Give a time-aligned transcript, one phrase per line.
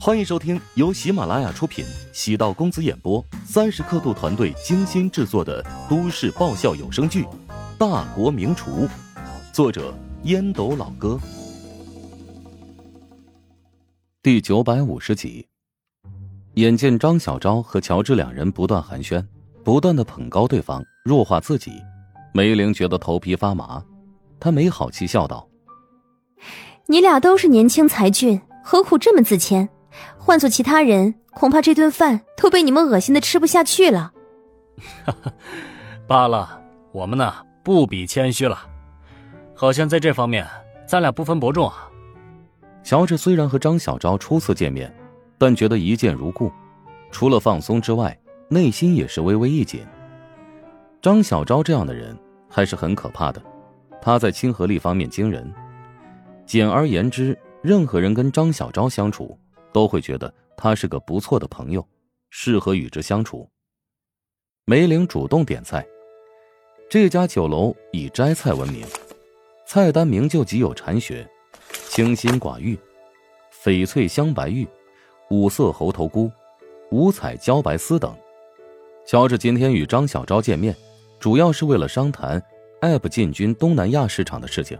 [0.00, 7.22] 欢迎收听由喜马拉雅出品、喜道公子演播、三十刻度团队精心制作的都市爆笑有声剧
[7.78, 8.70] 《大国名厨》，
[9.52, 9.94] 作者
[10.24, 11.18] 烟斗老哥，
[14.22, 15.46] 第九百五十集。
[16.54, 19.24] 眼见张小昭和乔治两人不断寒暄，
[19.62, 21.72] 不断的捧高对方，弱化自己，
[22.34, 23.82] 梅玲觉得头皮发麻，
[24.38, 25.48] 她没好气笑道
[26.86, 29.68] ：“你俩都是年轻才俊，何苦这么自谦？”
[30.18, 34.12] 换做其他人，恐怕这顿饭都被你们恶心的吃不下去了。
[35.04, 35.32] 哈哈，
[36.06, 36.60] 罢了，
[36.92, 38.58] 我们呢不比谦虚了，
[39.54, 40.46] 好像在这方面
[40.86, 41.88] 咱俩不分伯仲啊。
[42.82, 44.94] 乔治虽然和张小昭初次见面，
[45.38, 46.52] 但觉得一见如故，
[47.10, 49.80] 除了放松之外，内心也是微微一紧。
[51.00, 52.16] 张小昭这样的人
[52.48, 53.42] 还是很可怕的，
[54.02, 55.50] 他在亲和力方面惊人。
[56.44, 59.38] 简而言之，任何人跟张小昭相处。
[59.74, 61.84] 都会觉得他是个不错的朋友，
[62.30, 63.50] 适合与之相处。
[64.64, 65.84] 梅玲主动点菜，
[66.88, 68.86] 这家酒楼以摘菜闻名，
[69.66, 71.28] 菜单名就极有禅学：
[71.88, 72.78] 清心寡欲、
[73.64, 74.66] 翡翠香白玉、
[75.28, 76.30] 五色猴头菇、
[76.92, 78.16] 五彩茭白丝等。
[79.04, 80.74] 乔治今天与张小昭见面，
[81.18, 82.40] 主要是为了商谈
[82.80, 84.78] App 进军东南亚市场的事情。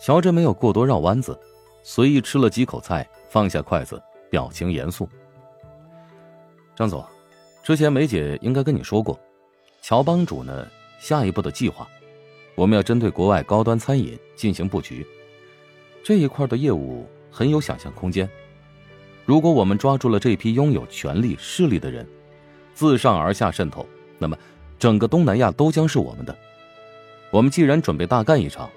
[0.00, 1.38] 乔治没有过多绕弯子，
[1.82, 3.06] 随意吃了几口菜。
[3.30, 5.08] 放下筷子，表情严肃。
[6.74, 7.04] 张总，
[7.62, 9.16] 之前梅姐应该跟你说过，
[9.80, 10.66] 乔帮主呢，
[10.98, 11.88] 下一步的计划，
[12.56, 15.06] 我们要针对国外高端餐饮进行布局，
[16.02, 18.28] 这一块的业务很有想象空间。
[19.24, 22.04] 如果我们抓住了这批拥有权力势力的人，
[22.74, 23.86] 自上而下渗透，
[24.18, 24.36] 那么
[24.76, 26.36] 整个东南亚都将是我们的。
[27.30, 28.68] 我们既然准备大干一场，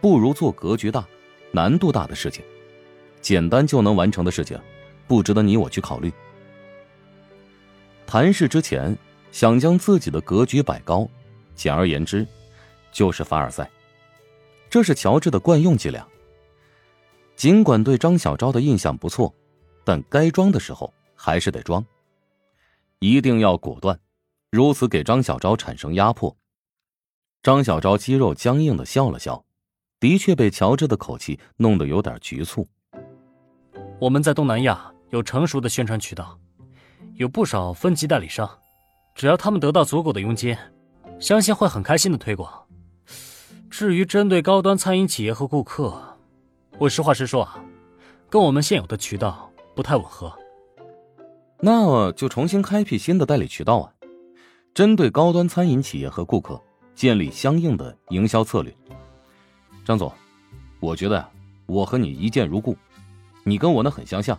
[0.00, 1.06] 不如做格局大、
[1.50, 2.42] 难度大的事情。
[3.20, 4.58] 简单就能完成的事情，
[5.06, 6.12] 不值得你我去考虑。
[8.06, 8.96] 谈事之前，
[9.30, 11.08] 想将自己的格局摆高，
[11.54, 12.26] 简而言之，
[12.90, 13.70] 就是凡尔赛。
[14.68, 16.06] 这是乔治的惯用伎俩。
[17.36, 19.34] 尽管对张小昭的印象不错，
[19.84, 21.84] 但该装的时候还是得装，
[22.98, 23.98] 一定要果断，
[24.50, 26.36] 如此给张小昭产生压迫。
[27.42, 29.44] 张小昭肌肉僵硬的笑了笑，
[29.98, 32.68] 的确被乔治的口气弄得有点局促。
[34.00, 36.38] 我们在东南亚有成熟的宣传渠道，
[37.16, 38.48] 有不少分级代理商，
[39.14, 40.56] 只要他们得到足够的佣金，
[41.18, 42.50] 相信会很开心的推广。
[43.68, 46.16] 至于针对高端餐饮企业和顾客，
[46.78, 47.62] 我实话实说啊，
[48.30, 50.32] 跟我们现有的渠道不太吻合。
[51.60, 53.92] 那就重新开辟新的代理渠道啊，
[54.72, 56.58] 针对高端餐饮企业和顾客
[56.94, 58.74] 建立相应的营销策略。
[59.84, 60.10] 张总，
[60.80, 61.22] 我觉得，
[61.66, 62.74] 我和你一见如故。
[63.50, 64.38] 你跟我那很相像，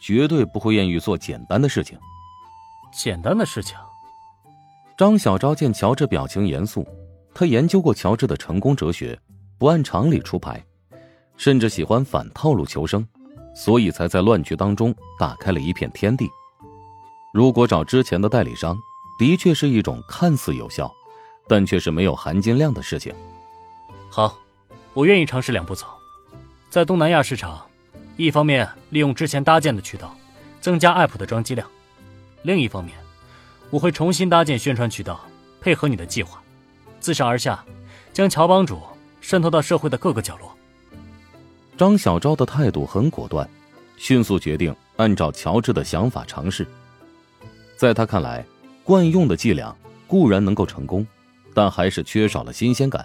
[0.00, 1.96] 绝对不会愿意做简单的事情。
[2.92, 3.76] 简单的事情。
[4.98, 6.84] 张小昭见乔治表情严肃，
[7.32, 9.16] 他研究过乔治的成功哲学，
[9.56, 10.60] 不按常理出牌，
[11.36, 13.06] 甚至喜欢反套路求生，
[13.54, 16.28] 所以才在乱局当中打开了一片天地。
[17.32, 18.76] 如果找之前的代理商，
[19.16, 20.92] 的确是一种看似有效，
[21.46, 23.14] 但却是没有含金量的事情。
[24.10, 24.36] 好，
[24.92, 25.86] 我愿意尝试两步走，
[26.68, 27.64] 在东南亚市场。
[28.20, 30.14] 一方面利用之前搭建的渠道，
[30.60, 31.66] 增加 App 的装机量；
[32.42, 32.94] 另一方面，
[33.70, 35.18] 我会重新搭建宣传渠道，
[35.58, 36.38] 配合你的计划，
[37.00, 37.64] 自上而下，
[38.12, 38.78] 将乔帮主
[39.22, 40.54] 渗透到社会的各个角落。
[41.78, 43.48] 张小昭的态度很果断，
[43.96, 46.66] 迅速决定按照乔治的想法尝试。
[47.74, 48.44] 在他看来，
[48.84, 49.74] 惯用的伎俩
[50.06, 51.06] 固然能够成功，
[51.54, 53.02] 但还是缺少了新鲜感。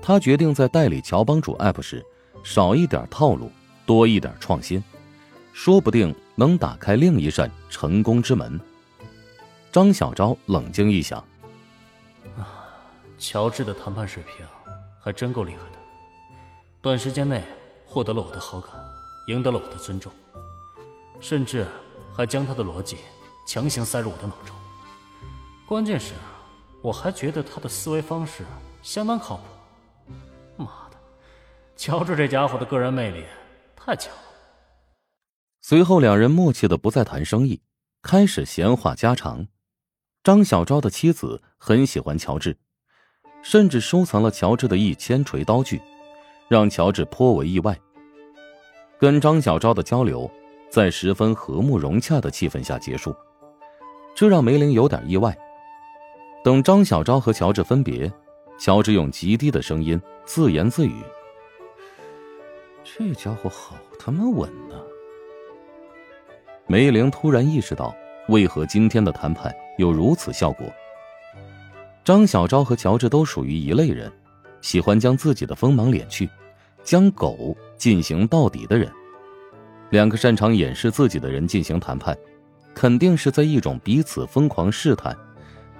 [0.00, 2.06] 他决定在代理乔帮主 App 时，
[2.44, 3.50] 少一点套路。
[3.86, 4.82] 多一点创新，
[5.52, 8.60] 说不定能打开另一扇成功之门。
[9.70, 11.18] 张小昭冷静一想，
[12.36, 12.68] 啊，
[13.18, 14.46] 乔治的谈判水平
[15.00, 15.78] 还真够厉害的，
[16.80, 17.42] 短时间内
[17.86, 18.70] 获得了我的好感，
[19.28, 20.12] 赢得了我的尊重，
[21.20, 21.66] 甚至
[22.14, 22.98] 还将他的逻辑
[23.46, 24.54] 强行塞入我的脑中。
[25.66, 26.12] 关键是，
[26.82, 28.44] 我还觉得他的思维方式
[28.82, 29.42] 相当靠谱。
[30.56, 30.96] 妈的，
[31.76, 33.24] 乔治这家伙的个人魅力！
[33.84, 34.18] 太巧了。
[35.60, 37.60] 随后，两人默契的不再谈生意，
[38.00, 39.46] 开始闲话家常。
[40.22, 42.56] 张小昭的妻子很喜欢乔治，
[43.42, 45.80] 甚至收藏了乔治的一千锤刀具，
[46.48, 47.76] 让乔治颇为意外。
[49.00, 50.30] 跟张小昭的交流
[50.70, 53.12] 在十分和睦融洽的气氛下结束，
[54.14, 55.36] 这让梅林有点意外。
[56.44, 58.12] 等张小昭和乔治分别，
[58.60, 61.02] 乔治用极低的声音自言自语。
[62.94, 64.74] 这家伙好他妈稳呐！
[66.66, 67.94] 梅玲突然意识到，
[68.28, 70.66] 为何今天的谈判有如此效果。
[72.04, 74.12] 张小昭和乔治都属于一类人，
[74.60, 76.28] 喜欢将自己的锋芒敛去，
[76.82, 78.92] 将狗进行到底的人。
[79.88, 82.14] 两个擅长掩饰自己的人进行谈判，
[82.74, 85.16] 肯定是在一种彼此疯狂试探，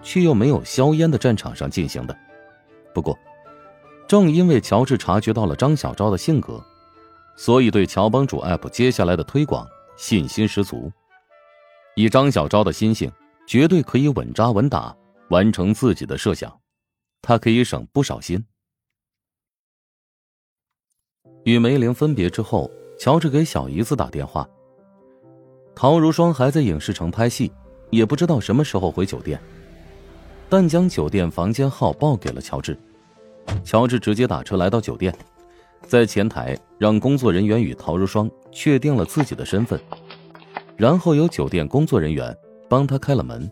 [0.02, 2.16] 却又没有硝烟的战场上进行的。
[2.94, 3.18] 不过，
[4.08, 6.64] 正因为乔治察觉到了张小昭的性格，
[7.36, 10.92] 所以对乔帮主 App 接下来的推广信心十足。
[11.94, 13.10] 以张小昭的心性，
[13.46, 14.96] 绝对可以稳扎稳打。
[15.28, 16.60] 完成自己的设想，
[17.22, 18.44] 他可以省不少心。
[21.44, 24.46] 与梅玲分别之后，乔治给小姨子打电话。
[25.74, 27.50] 陶如霜还在影视城拍戏，
[27.88, 29.40] 也不知道什么时候回酒店，
[30.50, 32.78] 但将酒店房间号报给了乔治。
[33.64, 35.16] 乔治直接打车来到酒店，
[35.86, 39.78] 在前台让工作人员与陶如霜确定了自己的身份，
[40.76, 42.34] 然后由酒店工作人员
[42.68, 43.50] 帮他开了门。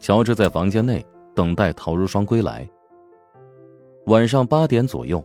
[0.00, 1.04] 乔治在房间内
[1.34, 2.68] 等待陶如霜归来。
[4.06, 5.24] 晚上八点左右，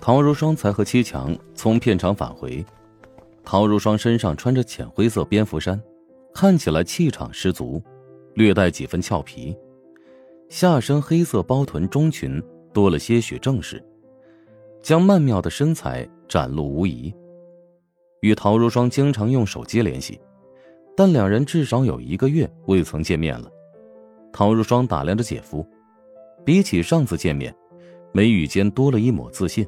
[0.00, 2.64] 陶如霜才和七强从片场返回。
[3.44, 5.80] 陶如霜身上穿着浅灰色蝙蝠衫，
[6.34, 7.80] 看起来气场十足，
[8.34, 9.56] 略带几分俏皮。
[10.48, 12.42] 下身黑色包臀中裙
[12.72, 13.82] 多了些许正式，
[14.82, 17.14] 将曼妙的身材展露无遗。
[18.20, 20.20] 与陶如霜经常用手机联系，
[20.96, 23.50] 但两人至少有一个月未曾见面了。
[24.32, 25.66] 陶如霜打量着姐夫，
[26.44, 27.54] 比起上次见面，
[28.12, 29.66] 眉宇间多了一抹自信。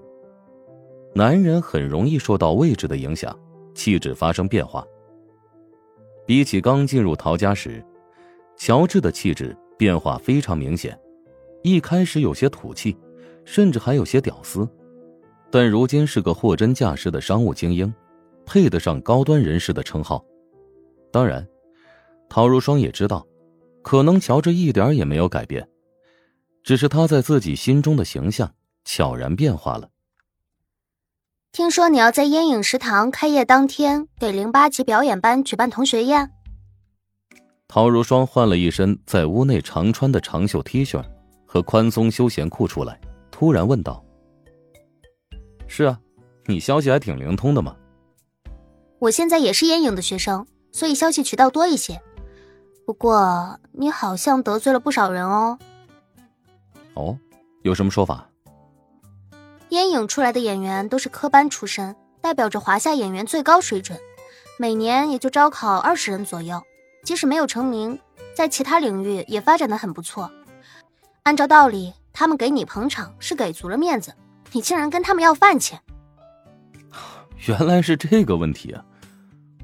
[1.14, 3.36] 男人很容易受到位置的影响，
[3.74, 4.86] 气质发生变化。
[6.26, 7.84] 比起刚进入陶家时，
[8.56, 10.98] 乔治的气质变化非常明显。
[11.62, 12.96] 一开始有些土气，
[13.44, 14.68] 甚至还有些屌丝，
[15.50, 17.92] 但如今是个货真价实的商务精英，
[18.44, 20.24] 配得上高端人士的称号。
[21.10, 21.46] 当然，
[22.28, 23.26] 陶如霜也知道。
[23.80, 25.66] 可能乔治一点也没有改变，
[26.62, 28.52] 只是他在自己心中的形象
[28.84, 29.88] 悄然变化了。
[31.52, 36.30] 听说你要在烟影食堂开业当天给零八级表演班举办同学宴。
[37.66, 41.02] 陶如霜换了一身在屋内常穿的长袖 T 恤
[41.46, 43.00] 和宽松休闲裤出来，
[43.30, 44.04] 突然问道
[45.68, 46.00] ：“是啊，
[46.46, 47.76] 你消息还挺灵通的嘛。”
[48.98, 52.02] 我现在也是烟影的学生，所以消息渠道多一些。
[52.84, 55.58] 不过你好像得罪了不少人哦。
[56.94, 57.16] 哦，
[57.62, 58.28] 有什么说法？
[59.68, 63.96] 烟影出来的演员都是科班出身，代表着华夏演员最高水准，
[64.58, 66.60] 每年也就招考二十人左右。
[67.04, 68.00] 即使没有成名，
[68.34, 70.30] 在其他领域也发展的很不错。
[71.22, 74.12] 按照道理，他们给你捧场是给足了面子，
[74.52, 75.80] 你竟然跟他们要饭钱。
[77.46, 78.84] 原来是这个问题啊！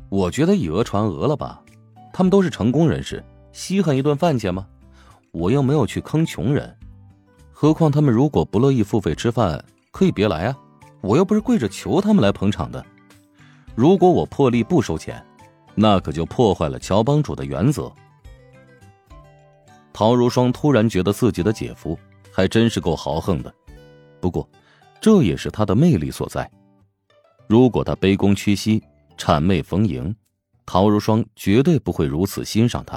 [0.08, 1.60] 我觉得以讹传讹了吧。
[2.12, 4.66] 他们都是成功人士，稀罕一顿饭钱吗？
[5.32, 6.76] 我又没有去坑穷人，
[7.52, 10.56] 何况他们如果不乐意付费吃饭，可以别来啊！
[11.00, 12.84] 我又不是跪着求他们来捧场的。
[13.74, 15.20] 如果我破例不收钱，
[15.74, 17.92] 那可就破坏了乔帮主的原则。
[19.92, 21.98] 陶如霜突然觉得自己的姐夫
[22.32, 23.52] 还真是够豪横的，
[24.20, 24.48] 不过，
[25.04, 26.50] 这也是他的魅力所在。
[27.46, 28.82] 如果他卑躬屈膝、
[29.18, 30.16] 谄媚逢迎。
[30.64, 32.96] 陶如霜绝对不会如此欣赏他。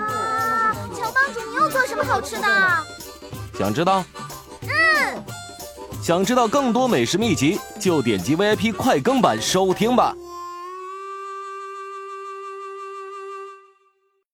[0.00, 2.44] 哇，乔帮主，你又做什么好吃的？
[3.56, 4.04] 想知道？
[4.62, 5.22] 嗯。
[6.02, 10.12] 想知道更多美食秘籍，就点击 VIP 快更版收听吧。